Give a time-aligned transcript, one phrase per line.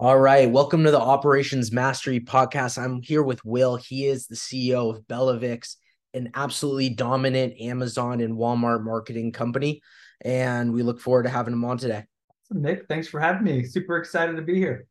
[0.00, 0.50] All right.
[0.50, 2.82] Welcome to the Operations Mastery podcast.
[2.82, 3.76] I'm here with Will.
[3.76, 5.76] He is the CEO of Bellavix,
[6.14, 9.82] an absolutely dominant Amazon and Walmart marketing company.
[10.22, 12.04] And we look forward to having him on today.
[12.50, 13.62] Nick, thanks for having me.
[13.66, 14.86] Super excited to be here.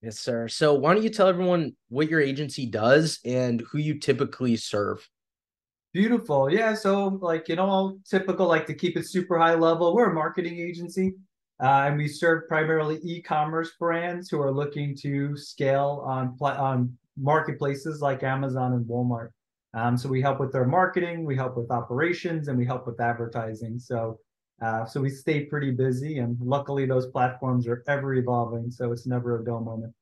[0.00, 0.48] Yes, sir.
[0.48, 5.06] So, why don't you tell everyone what your agency does and who you typically serve?
[5.92, 6.50] Beautiful.
[6.50, 6.72] Yeah.
[6.72, 10.58] So, like, you know, typical, like to keep it super high level, we're a marketing
[10.58, 11.12] agency.
[11.62, 18.00] Uh, and we serve primarily e-commerce brands who are looking to scale on on marketplaces
[18.00, 19.28] like Amazon and Walmart.
[19.74, 23.00] Um, so we help with their marketing, we help with operations, and we help with
[23.00, 23.78] advertising.
[23.78, 24.18] So
[24.62, 29.06] uh, so we stay pretty busy, and luckily those platforms are ever evolving, so it's
[29.06, 29.94] never a dull moment.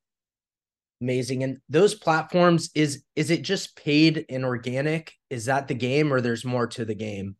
[1.00, 1.44] Amazing.
[1.44, 5.12] And those platforms is is it just paid and organic?
[5.30, 7.36] Is that the game, or there's more to the game?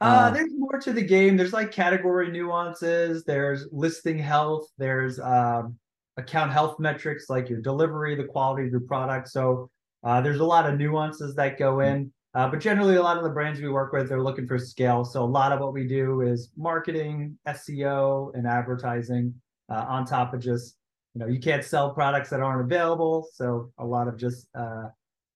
[0.00, 1.36] Uh, there's more to the game.
[1.36, 3.24] There's like category nuances.
[3.24, 4.68] There's listing health.
[4.78, 5.76] There's um,
[6.16, 9.28] account health metrics like your delivery, the quality of your product.
[9.28, 9.70] So
[10.04, 12.12] uh, there's a lot of nuances that go in.
[12.34, 15.04] Uh, but generally, a lot of the brands we work with, they're looking for scale.
[15.04, 19.34] So a lot of what we do is marketing, SEO, and advertising
[19.68, 20.76] uh, on top of just,
[21.14, 23.28] you know, you can't sell products that aren't available.
[23.32, 24.84] So a lot of just uh,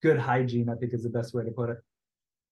[0.02, 1.78] good hygiene, I think is the best way to put it.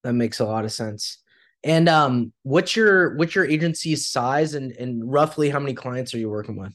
[0.02, 1.19] That makes a lot of sense.
[1.62, 6.19] And um, what's your what's your agency's size and and roughly how many clients are
[6.19, 6.72] you working with?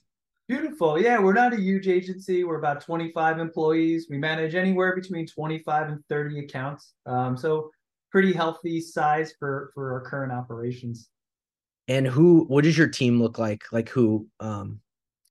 [0.47, 1.00] Beautiful.
[1.00, 2.44] Yeah, we're not a huge agency.
[2.44, 4.08] We're about 25 employees.
[4.11, 6.94] We manage anywhere between 25 and 30 accounts.
[7.08, 7.72] Um, so
[8.11, 11.09] pretty healthy size for for our current operations.
[11.88, 13.64] And who what does your team look like?
[13.72, 14.81] Like who um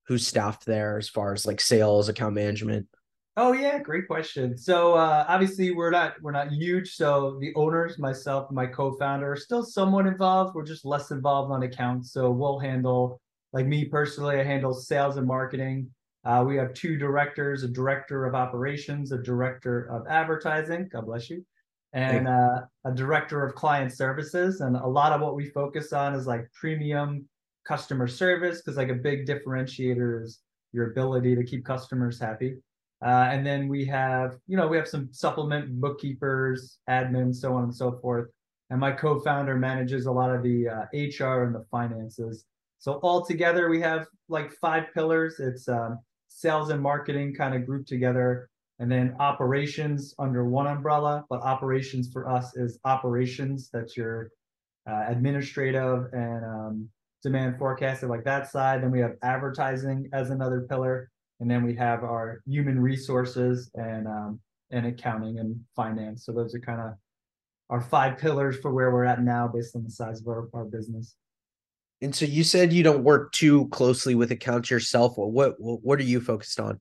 [0.06, 2.89] who's staffed there as far as like sales, account management?
[3.36, 4.56] Oh yeah, great question.
[4.56, 6.94] So uh, obviously we're not we're not huge.
[6.94, 10.54] So the owners, myself, my co-founder are still somewhat involved.
[10.54, 12.12] We're just less involved on accounts.
[12.12, 13.20] So we'll handle
[13.52, 15.90] like me personally, I handle sales and marketing.
[16.24, 20.88] Uh, we have two directors, a director of operations, a director of advertising.
[20.92, 21.44] God bless you.
[21.92, 24.61] And uh, a director of client services.
[24.61, 27.28] And a lot of what we focus on is like premium
[27.64, 30.40] customer service because like a big differentiator is
[30.73, 32.56] your ability to keep customers happy.
[33.05, 37.65] Uh, and then we have, you know, we have some supplement bookkeepers, admin, so on
[37.65, 38.31] and so forth.
[38.70, 42.47] And my co-founder manages a lot of the uh, HR and the finances.
[42.79, 45.39] So all together, we have like five pillars.
[45.39, 45.98] It's um,
[46.29, 48.48] sales and marketing kind of grouped together,
[48.79, 51.27] and then operations under one umbrella.
[51.29, 53.69] But operations for us is operations.
[53.71, 54.31] That's your
[54.89, 56.89] uh, administrative and um,
[57.23, 58.83] demand forecasting, like that side.
[58.83, 61.11] Then we have advertising as another pillar
[61.44, 64.40] and then we have our human resources and um,
[64.70, 66.24] and accounting and finance.
[66.24, 66.94] So those are kind of
[67.68, 70.64] our five pillars for where we're at now, based on the size of our, our
[70.64, 71.16] business.
[72.00, 75.18] And so you said you don't work too closely with accounts yourself.
[75.18, 76.80] What what what are you focused on?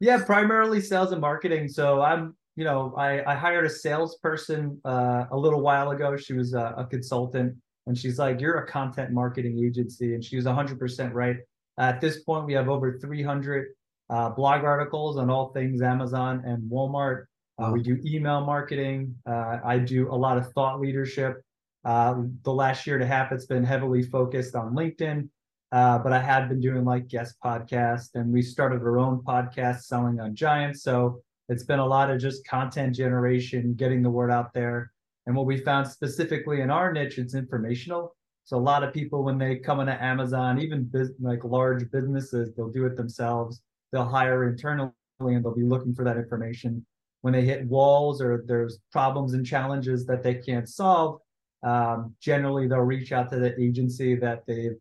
[0.00, 1.68] Yeah, primarily sales and marketing.
[1.68, 6.16] So I'm, you know, I, I hired a salesperson uh, a little while ago.
[6.16, 7.54] She was a, a consultant,
[7.86, 11.36] and she's like, "You're a content marketing agency," and she was 100% right.
[11.78, 13.66] At this point, we have over 300
[14.10, 17.26] uh, blog articles on all things Amazon and Walmart.
[17.58, 19.14] Uh, we do email marketing.
[19.26, 21.42] Uh, I do a lot of thought leadership.
[21.84, 25.28] Uh, the last year and a half, it's been heavily focused on LinkedIn,
[25.72, 29.82] uh, but I have been doing like guest podcasts, and we started our own podcast
[29.82, 30.82] selling on Giants.
[30.82, 34.92] So it's been a lot of just content generation, getting the word out there.
[35.26, 38.16] And what we found specifically in our niche, it's informational.
[38.44, 42.52] So a lot of people, when they come into Amazon, even biz- like large businesses,
[42.56, 46.84] they'll do it themselves they'll hire internally and they'll be looking for that information.
[47.22, 51.20] When they hit walls or there's problems and challenges that they can't solve,
[51.62, 54.76] um, generally they'll reach out to the agency that they've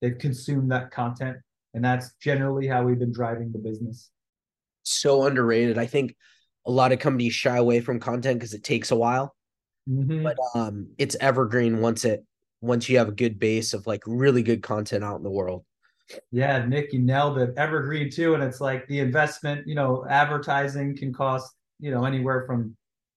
[0.00, 1.36] they've consumed that content,
[1.74, 4.10] and that's generally how we've been driving the business.
[4.82, 5.78] So underrated.
[5.78, 6.16] I think
[6.66, 9.34] a lot of companies shy away from content because it takes a while,
[9.88, 10.22] mm-hmm.
[10.22, 12.24] but um, it's evergreen once it
[12.62, 15.64] once you have a good base of like really good content out in the world.
[16.30, 17.54] Yeah, Nick, you nailed it.
[17.56, 19.66] Evergreen too, and it's like the investment.
[19.66, 22.76] You know, advertising can cost you know anywhere from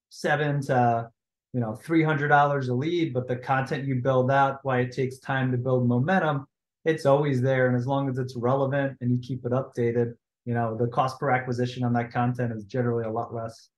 [0.09, 1.09] seven to
[1.53, 4.91] you know three hundred dollars a lead, but the content you build out, why it
[4.91, 6.47] takes time to build momentum,
[6.85, 10.13] it's always there, and as long as it's relevant and you keep it updated,
[10.45, 13.69] you know, the cost per acquisition on that content is generally a lot less.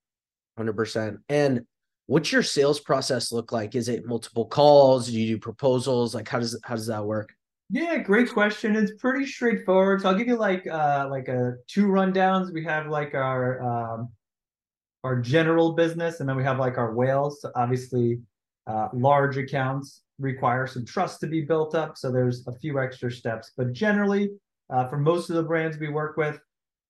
[0.56, 1.18] Hundred percent.
[1.28, 1.64] And
[2.06, 3.74] what's your sales process look like?
[3.74, 5.06] Is it multiple calls?
[5.06, 6.14] Do you do proposals?
[6.14, 7.34] Like how does how does that work?
[7.70, 8.76] Yeah, great question.
[8.76, 10.00] It's pretty straightforward.
[10.00, 12.52] So I'll give you like uh like a two rundowns.
[12.52, 14.08] We have like our um
[15.04, 17.42] our general business and then we have like our whales.
[17.42, 18.20] So obviously
[18.66, 21.98] uh large accounts require some trust to be built up.
[21.98, 23.52] So there's a few extra steps.
[23.56, 24.30] But generally,
[24.70, 26.40] uh, for most of the brands we work with,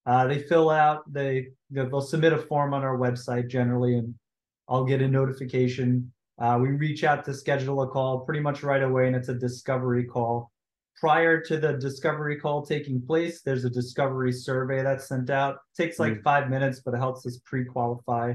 [0.06, 4.14] Uh, they fill out, they they'll submit a form on our website generally, and
[4.68, 6.12] I'll get a notification.
[6.38, 9.34] Uh, we reach out to schedule a call pretty much right away, and it's a
[9.34, 10.50] discovery call.
[11.00, 15.54] Prior to the discovery call taking place, there's a discovery survey that's sent out.
[15.54, 16.22] It takes like mm.
[16.22, 18.34] five minutes, but it helps us pre-qualify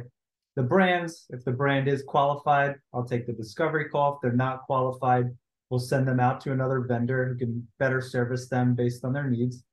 [0.55, 1.25] the brands.
[1.29, 4.13] If the brand is qualified, I'll take the discovery call.
[4.13, 5.35] If they're not qualified,
[5.69, 9.29] we'll send them out to another vendor who can better service them based on their
[9.29, 9.63] needs.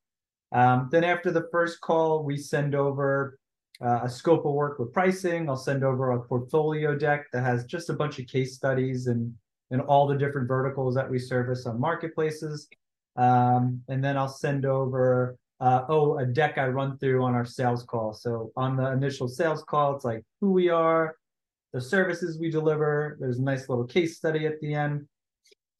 [0.53, 3.39] Um, then after the first call, we send over
[3.81, 5.49] uh, a scope of work with pricing.
[5.49, 9.33] I'll send over a portfolio deck that has just a bunch of case studies and
[9.73, 12.69] and all the different verticals that we service on marketplaces.
[13.17, 17.45] Um, and then I'll send over uh, oh a deck I run through on our
[17.45, 18.13] sales call.
[18.13, 21.17] So on the initial sales call, it's like who we are,
[21.73, 23.17] the services we deliver.
[23.21, 25.07] There's a nice little case study at the end,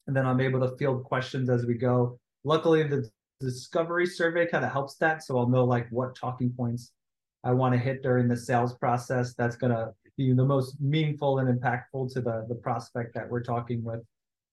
[0.07, 2.19] and then I'm able to field questions as we go.
[2.43, 6.91] Luckily, the discovery survey kind of helps that, so I'll know like what talking points
[7.43, 9.33] I want to hit during the sales process.
[9.33, 13.83] That's gonna be the most meaningful and impactful to the the prospect that we're talking
[13.83, 14.01] with.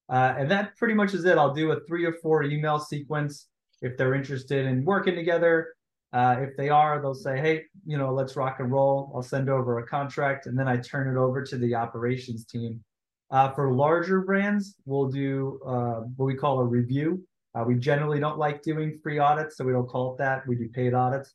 [0.09, 1.37] Uh, and that pretty much is it.
[1.37, 3.49] I'll do a three or four email sequence
[3.83, 5.75] if they're interested in working together.
[6.13, 9.13] Uh, if they are, they'll say, hey, you know, let's rock and roll.
[9.15, 12.83] I'll send over a contract and then I turn it over to the operations team.
[13.31, 17.23] Uh, for larger brands, we'll do uh, what we call a review.
[17.55, 20.47] Uh, we generally don't like doing free audits, so we don't call it that.
[20.47, 21.35] We do paid audits.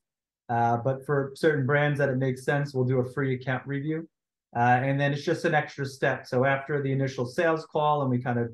[0.49, 4.07] Uh, but for certain brands that it makes sense, we'll do a free account review.
[4.55, 6.25] Uh, and then it's just an extra step.
[6.27, 8.49] So after the initial sales call and we kind of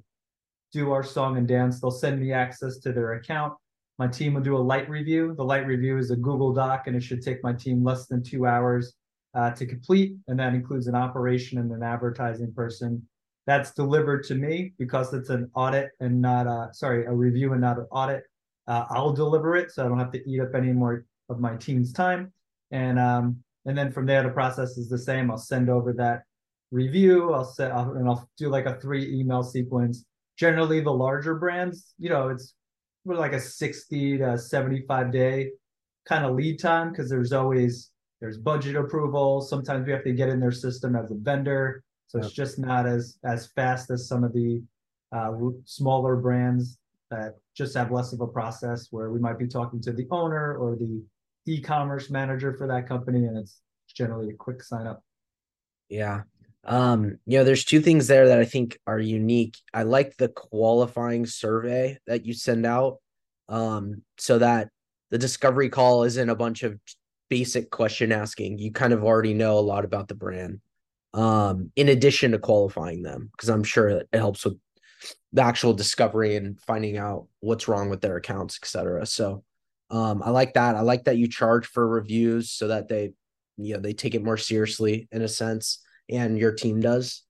[0.71, 3.53] do our song and dance, they'll send me access to their account.
[3.97, 5.33] My team will do a light review.
[5.35, 8.23] The light review is a Google Doc, and it should take my team less than
[8.23, 8.93] two hours
[9.33, 10.15] uh, to complete.
[10.27, 13.05] And that includes an operation and an advertising person.
[13.45, 17.61] That's delivered to me because it's an audit and not a sorry a review and
[17.61, 18.23] not an audit.
[18.67, 21.55] Uh, I'll deliver it, so I don't have to eat up any more of my
[21.55, 22.31] team's time.
[22.71, 25.31] And um, and then from there, the process is the same.
[25.31, 26.23] I'll send over that
[26.71, 27.33] review.
[27.33, 30.05] I'll set I'll, and I'll do like a three email sequence.
[30.39, 32.53] Generally, the larger brands, you know, it's
[33.05, 35.51] like a 60 to 75 day
[36.07, 37.91] kind of lead time because there's always
[38.21, 39.41] there's budget approval.
[39.41, 41.83] Sometimes we have to get in their system as a vendor.
[42.07, 44.63] So it's just not as as fast as some of the
[45.11, 45.31] uh,
[45.65, 46.79] smaller brands
[47.11, 50.55] that just have less of a process where we might be talking to the owner
[50.55, 51.03] or the
[51.47, 53.61] e-commerce manager for that company and it's
[53.93, 55.03] generally a quick sign up.
[55.89, 56.21] Yeah
[56.65, 59.57] um, you know, there's two things there that I think are unique.
[59.73, 62.97] I like the qualifying survey that you send out,
[63.47, 64.69] um, so that
[65.09, 66.79] the discovery call isn't a bunch of
[67.29, 68.59] basic question asking.
[68.59, 70.59] You kind of already know a lot about the brand.
[71.13, 74.57] Um, in addition to qualifying them, because I'm sure it helps with
[75.33, 79.05] the actual discovery and finding out what's wrong with their accounts, etc.
[79.05, 79.43] So
[79.89, 80.75] um, I like that.
[80.75, 83.13] I like that you charge for reviews so that they,
[83.57, 85.79] you know, they take it more seriously in a sense
[86.09, 87.23] and your team does.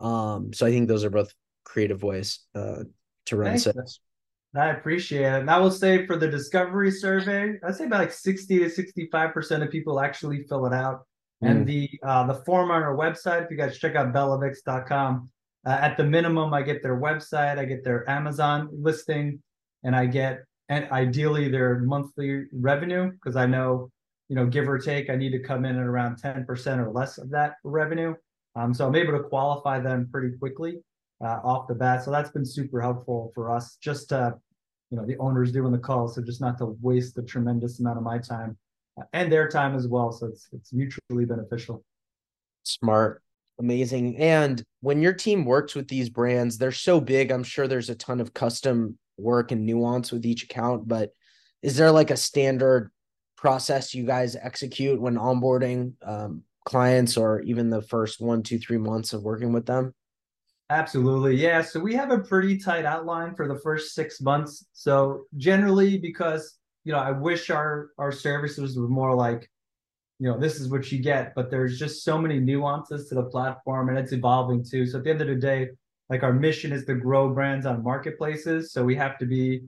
[0.00, 1.32] Um, so I think those are both
[1.64, 2.84] creative ways uh,
[3.26, 3.64] to run Thanks.
[3.64, 4.00] sales.
[4.54, 5.40] I appreciate it.
[5.40, 9.62] And I will say for the discovery survey, I'd say about like 60 to 65%
[9.62, 11.02] of people actually fill it out.
[11.42, 11.50] Mm.
[11.50, 15.30] And the uh, the form on our website, if you guys check out bellavix.com,
[15.66, 19.40] uh, at the minimum, I get their website, I get their Amazon listing,
[19.84, 23.90] and I get and ideally their monthly revenue because I know
[24.30, 27.18] you know, give or take, I need to come in at around 10% or less
[27.18, 28.14] of that revenue.
[28.54, 30.78] Um, so I'm able to qualify them pretty quickly
[31.20, 32.04] uh, off the bat.
[32.04, 34.36] So that's been super helpful for us just to,
[34.90, 36.14] you know, the owners doing the calls.
[36.14, 38.56] So just not to waste a tremendous amount of my time
[39.00, 40.12] uh, and their time as well.
[40.12, 41.84] So it's, it's mutually beneficial.
[42.62, 43.24] Smart.
[43.58, 44.16] Amazing.
[44.18, 47.32] And when your team works with these brands, they're so big.
[47.32, 51.10] I'm sure there's a ton of custom work and nuance with each account, but
[51.62, 52.92] is there like a standard
[53.40, 58.76] process you guys execute when onboarding um, clients or even the first one, two, three
[58.76, 59.94] months of working with them?
[60.68, 61.36] Absolutely.
[61.36, 61.62] Yeah.
[61.62, 64.66] So we have a pretty tight outline for the first six months.
[64.72, 69.50] So generally, because you know, I wish our our services were more like,
[70.18, 73.24] you know, this is what you get, but there's just so many nuances to the
[73.24, 74.86] platform and it's evolving too.
[74.86, 75.70] So at the end of the day,
[76.08, 78.72] like our mission is to grow brands on marketplaces.
[78.72, 79.62] So we have to be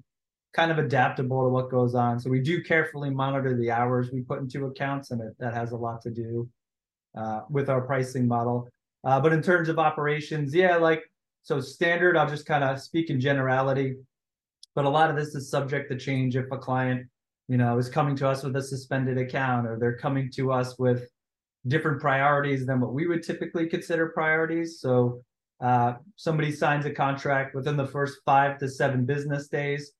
[0.52, 2.20] kind of adaptable to what goes on.
[2.20, 5.72] So we do carefully monitor the hours we put into accounts, and it, that has
[5.72, 6.48] a lot to do
[7.16, 8.68] uh, with our pricing model.
[9.04, 11.02] Uh, but in terms of operations, yeah, like
[11.42, 13.96] so standard, I'll just kind of speak in generality.
[14.74, 17.06] But a lot of this is subject to change if a client,
[17.48, 20.78] you know, is coming to us with a suspended account or they're coming to us
[20.78, 21.08] with
[21.66, 24.80] different priorities than what we would typically consider priorities.
[24.80, 25.22] So
[25.60, 29.92] uh, somebody signs a contract within the first five to seven business days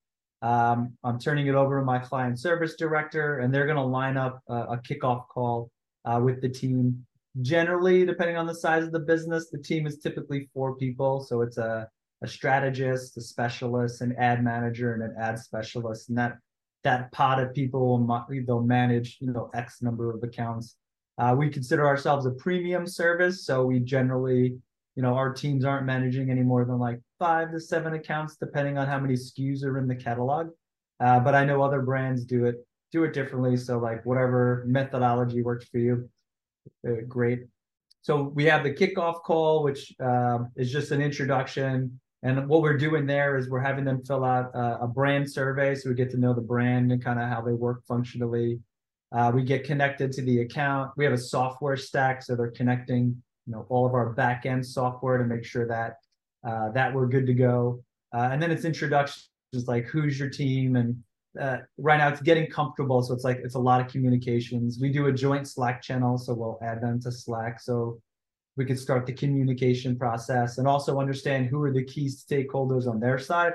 [0.43, 4.17] Um, I'm turning it over to my client service director, and they're going to line
[4.17, 5.71] up a, a kickoff call
[6.03, 7.05] uh, with the team.
[7.41, 11.21] Generally, depending on the size of the business, the team is typically four people.
[11.21, 11.87] So it's a,
[12.21, 16.09] a strategist, a specialist, an ad manager, and an ad specialist.
[16.09, 16.37] And that
[16.83, 20.75] that pot of people will they'll manage you know X number of accounts.
[21.17, 24.57] Uh, we consider ourselves a premium service, so we generally
[24.95, 28.77] you know our teams aren't managing any more than like five to seven accounts, depending
[28.77, 30.49] on how many SKUs are in the catalog.
[30.99, 33.57] Uh, but I know other brands do it do it differently.
[33.57, 36.09] So like whatever methodology works for you,
[36.87, 37.45] uh, great.
[38.03, 41.99] So we have the kickoff call, which um, is just an introduction.
[42.21, 45.75] And what we're doing there is we're having them fill out a, a brand survey,
[45.75, 48.59] so we get to know the brand and kind of how they work functionally.
[49.11, 50.91] Uh, we get connected to the account.
[50.97, 54.65] We have a software stack, so they're connecting, you know, all of our back end
[54.65, 55.97] software to make sure that
[56.47, 57.83] uh, that we're good to go.
[58.13, 59.29] Uh, and then it's introductions
[59.65, 60.95] like who's your team and
[61.39, 63.01] uh, right now it's getting comfortable.
[63.01, 64.77] So it's like it's a lot of communications.
[64.79, 67.59] We do a joint Slack channel, so we'll add them to Slack.
[67.59, 67.99] So
[68.55, 72.99] we can start the communication process and also understand who are the key stakeholders on
[72.99, 73.53] their side.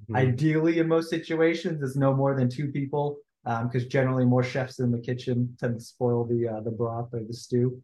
[0.00, 0.16] Mm-hmm.
[0.16, 4.78] Ideally, in most situations, it's no more than two people because um, generally more chefs
[4.78, 7.82] in the kitchen tend to spoil the uh, the broth or the stew.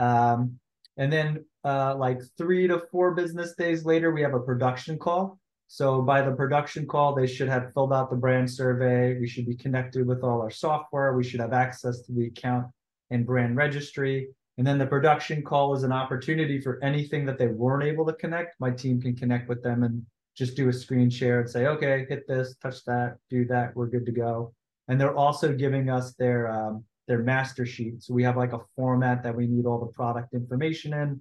[0.00, 0.58] Um,
[0.96, 5.38] and then uh, like three to four business days later, we have a production call.
[5.66, 9.18] So by the production call, they should have filled out the brand survey.
[9.18, 11.14] We should be connected with all our software.
[11.14, 12.66] We should have access to the account
[13.10, 14.28] and brand registry.
[14.56, 18.12] And then the production call is an opportunity for anything that they weren't able to
[18.12, 18.60] connect.
[18.60, 20.04] My team can connect with them and
[20.36, 23.86] just do a screen share and say, okay, hit this, touch that, do that, we're
[23.86, 24.52] good to go.
[24.86, 28.02] And they're also giving us their um, their master sheet.
[28.02, 31.20] So we have like a format that we need all the product information in,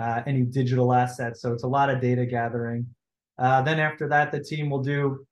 [0.00, 1.40] uh, any digital assets.
[1.40, 2.86] So it's a lot of data gathering.
[3.38, 5.26] Uh, then after that, the team will do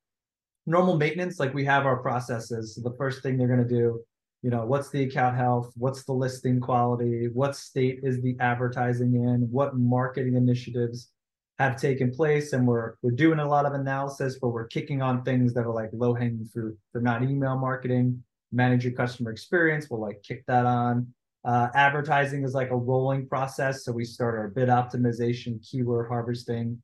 [0.66, 2.74] normal maintenance, like we have our processes.
[2.74, 4.00] So the first thing they're going to do,
[4.42, 5.72] you know, what's the account health?
[5.76, 7.28] What's the listing quality?
[7.32, 9.48] What state is the advertising in?
[9.50, 11.10] What marketing initiatives
[11.58, 12.52] have taken place?
[12.52, 15.72] And we're we're doing a lot of analysis, but we're kicking on things that are
[15.72, 16.76] like low hanging fruit.
[16.92, 18.24] They're not email marketing.
[18.52, 19.88] Manage your customer experience.
[19.90, 21.12] We'll like kick that on.
[21.44, 23.84] Uh, advertising is like a rolling process.
[23.84, 26.80] So we start our bid optimization, keyword harvesting,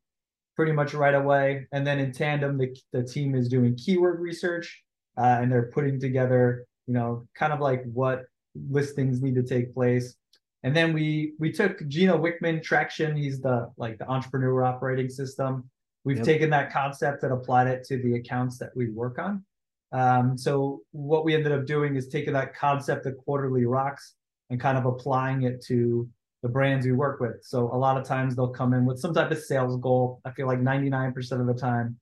[0.57, 1.67] pretty much right away.
[1.73, 4.83] And then in tandem, the, the team is doing keyword research
[5.17, 8.25] uh, and they're putting together, you know, kind of like what
[8.69, 10.17] listings need to take place.
[10.65, 13.17] And then we we took Gino Wickman traction.
[13.17, 15.71] He's the like the entrepreneur operating system.
[16.05, 16.27] We've yep.
[16.27, 19.45] taken that concept and applied it to the accounts that we work on.
[19.93, 24.15] Um, so what we ended up doing is taking that concept of quarterly rocks
[24.51, 26.09] and kind of applying it to
[26.43, 27.43] the brands we work with.
[27.43, 30.21] So a lot of times they'll come in with some type of sales goal.
[30.25, 31.99] I feel like 99% of the time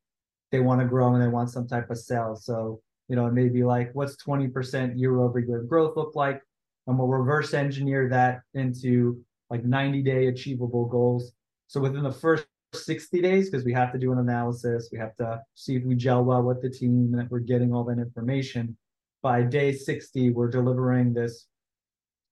[0.53, 2.45] they want to grow and they want some type of sales.
[2.45, 6.41] So, you know, it may be like, what's 20% year over year growth look like?
[6.87, 11.33] And we'll reverse engineer that into like 90 day achievable goals.
[11.69, 12.47] So within the first
[12.85, 15.95] 60 days, because we have to do an analysis, we have to see if we
[15.95, 18.77] gel well with the team and that we're getting all that information.
[19.23, 21.47] By day 60, we're delivering this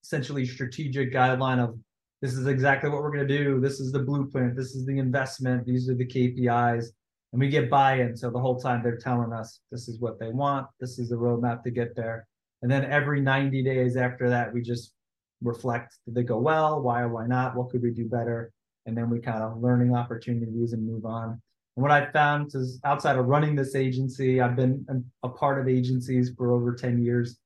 [0.03, 1.79] essentially strategic guideline of
[2.25, 3.61] this is exactly what we're going to do.
[3.61, 4.57] This is the blueprint.
[4.57, 5.67] This is the investment.
[5.67, 6.87] These are the KPIs.
[7.33, 8.17] And we get buy in.
[8.17, 10.67] So the whole time they're telling us this is what they want.
[10.81, 12.27] This is the roadmap to get there.
[12.63, 14.95] And then every 90 days after that, we just
[15.43, 16.81] reflect did they go well?
[16.81, 17.57] Why or why not?
[17.57, 18.54] What could we do better?
[18.87, 21.41] And then we kind of learning opportunities and move on.
[21.77, 24.87] And what I found is outside of running this agency, I've been
[25.23, 27.39] a part of agencies for over 10 years.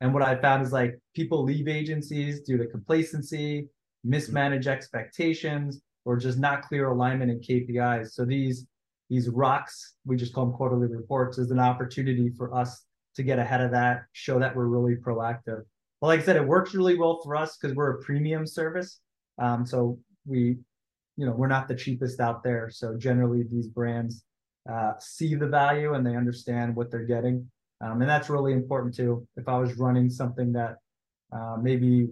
[0.00, 3.68] And what I found is like people leave agencies due to complacency,
[4.04, 8.12] mismanage expectations, or just not clear alignment in KPIs.
[8.12, 8.66] So these
[9.08, 12.84] these rocks, we just call them quarterly reports, is an opportunity for us
[13.14, 15.62] to get ahead of that, show that we're really proactive.
[16.00, 19.00] Well, like I said, it works really well for us because we're a premium service.
[19.38, 20.58] Um, so we,
[21.16, 22.70] you know, we're not the cheapest out there.
[22.70, 24.24] So generally, these brands
[24.70, 28.94] uh, see the value and they understand what they're getting, um, and that's really important
[28.94, 29.26] too.
[29.36, 30.76] If I was running something that
[31.32, 32.08] uh, maybe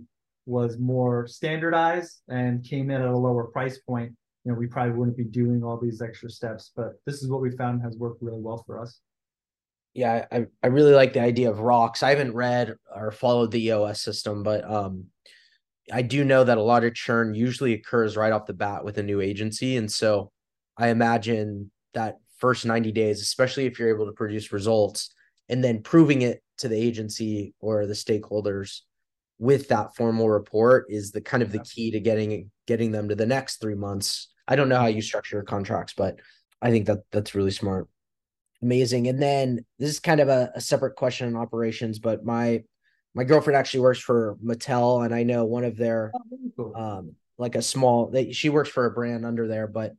[0.47, 4.13] was more standardized and came in at a lower price point,
[4.45, 6.73] you know, we probably wouldn't be doing all these extra steps.
[6.77, 9.01] But this is what we found has worked really well for us.
[9.95, 12.03] Yeah, I, I really like the idea of rocks.
[12.03, 15.07] I haven't read or followed the EOS system, but um
[15.93, 18.99] I do know that a lot of churn usually occurs right off the bat with
[18.99, 19.77] a new agency.
[19.77, 20.31] And so
[20.79, 25.15] I imagine that first 90 days, especially if you're able to produce results
[25.49, 28.81] and then proving it to the agency or the stakeholders
[29.39, 33.15] with that formal report is the kind of the key to getting getting them to
[33.15, 34.29] the next three months.
[34.47, 36.21] I don't know how you structure your contracts, but
[36.63, 37.89] I think that that's really smart.
[38.63, 39.09] Amazing.
[39.09, 42.63] And then this is kind of a, a separate question on operations, but my
[43.15, 46.13] my girlfriend actually works for Mattel, and I know one of their
[46.57, 46.75] Cool.
[46.77, 49.93] um like a small they, she works for a brand under there, but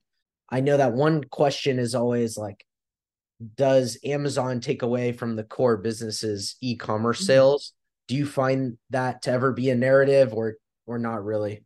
[0.49, 2.63] I know that one question is always like,
[3.55, 7.25] does Amazon take away from the core businesses e-commerce Mhm.
[7.25, 7.73] sales?
[8.07, 10.55] Do you find that to ever be a narrative or
[10.85, 11.63] or not really?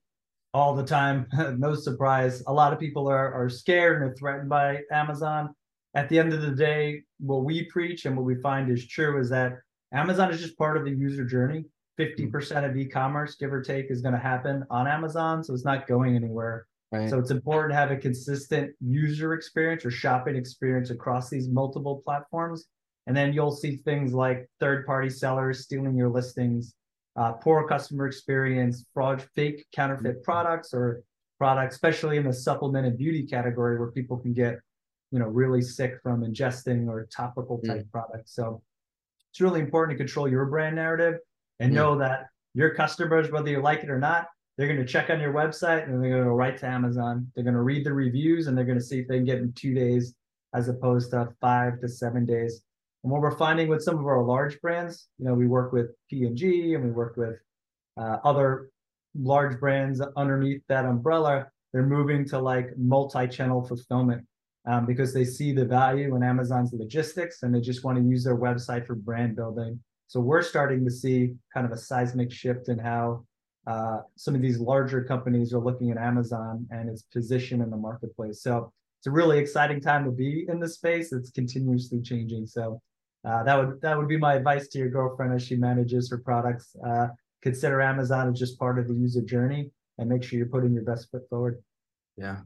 [0.56, 1.28] all the time.
[1.60, 2.42] no surprise.
[2.48, 5.54] A lot of people are, are scared and are threatened by Amazon.
[5.94, 9.20] At the end of the day, what we preach and what we find is true
[9.20, 9.60] is that
[9.94, 11.66] Amazon is just part of the user journey.
[11.98, 12.04] Hmm.
[12.04, 15.44] 50% of e-commerce, give or take, is going to happen on Amazon.
[15.44, 16.66] So it's not going anywhere.
[16.92, 17.10] Right.
[17.10, 22.02] So it's important to have a consistent user experience or shopping experience across these multiple
[22.04, 22.66] platforms.
[23.06, 26.74] And then you'll see things like third-party sellers stealing your listings,
[27.16, 30.22] uh, poor customer experience, fraud, fake counterfeit hmm.
[30.24, 31.04] products, or
[31.38, 34.60] products, especially in the supplement and beauty category, where people can get,
[35.12, 37.90] you know, really sick from ingesting or topical type hmm.
[37.90, 38.34] products.
[38.34, 38.62] So
[39.40, 41.18] it's really important to control your brand narrative
[41.62, 41.80] and Yeah.
[41.80, 44.28] know that your customers, whether you like it or not,
[44.58, 47.32] they're going to check on your website and they're going to go right to Amazon.
[47.34, 49.38] They're going to read the reviews and they're going to see if they can get
[49.38, 50.14] in two days
[50.54, 52.62] as opposed to five to seven days.
[53.06, 55.92] And what we're finding with some of our large brands, you know, we work with
[56.10, 57.38] P&G and we work with
[57.96, 58.70] uh, other
[59.16, 61.48] large brands underneath that umbrella.
[61.72, 64.26] They're moving to like multi-channel fulfillment
[64.70, 68.24] um, because they see the value in Amazon's logistics and they just want to use
[68.24, 69.80] their website for brand building.
[70.08, 73.26] So we're starting to see kind of a seismic shift in how
[73.66, 77.78] uh, some of these larger companies are looking at Amazon and its position in the
[77.78, 78.44] marketplace.
[78.44, 81.14] So it's a really exciting time to be in the space.
[81.14, 82.46] It's continuously changing.
[82.46, 82.82] So
[83.28, 86.18] uh, that would that would be my advice to your girlfriend as she manages her
[86.18, 86.76] products.
[86.86, 87.08] Uh,
[87.42, 90.84] consider Amazon as just part of the user journey, and make sure you're putting your
[90.84, 91.62] best foot forward.
[92.18, 92.38] Yeah.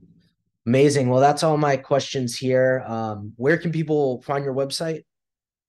[0.65, 1.09] Amazing.
[1.09, 2.83] Well, that's all my questions here.
[2.87, 5.03] Um, where can people find your website?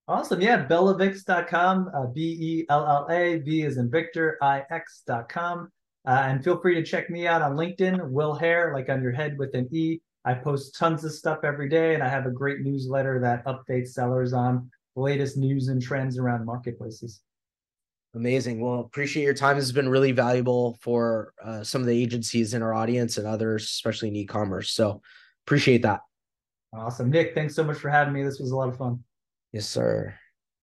[0.07, 0.41] Awesome.
[0.41, 0.67] Yeah.
[0.67, 5.71] Bellavix.com, uh, B E L L A, V is in Victor, I X.com.
[6.07, 9.13] Uh, and feel free to check me out on LinkedIn, Will Haire, like on your
[9.13, 10.01] head with an E.
[10.27, 13.89] I post tons of stuff every day, and I have a great newsletter that updates
[13.89, 17.21] sellers on the latest news and trends around marketplaces.
[18.15, 18.61] Amazing.
[18.61, 19.57] Well, appreciate your time.
[19.57, 23.27] This has been really valuable for uh, some of the agencies in our audience and
[23.27, 24.71] others, especially in e-commerce.
[24.71, 25.03] So
[25.47, 26.01] appreciate that.
[26.73, 27.11] Awesome.
[27.11, 28.23] Nick, thanks so much for having me.
[28.23, 29.03] This was a lot of fun.
[29.53, 30.15] Yes, sir.